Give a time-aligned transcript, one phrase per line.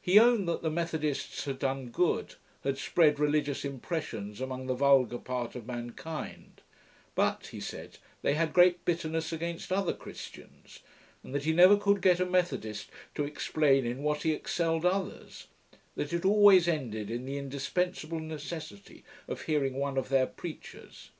[0.00, 5.18] He owned that the Methodists had done good; had spread religious impressions among the vulgar
[5.18, 6.62] part of mankind:
[7.14, 10.80] but, he said, they had great bitterness against other Christians,
[11.22, 15.46] and that he never could get a Methodist to explain in what he excelled others;
[15.94, 21.12] that it always ended in the indispensible necessity of hearing one of their preachers.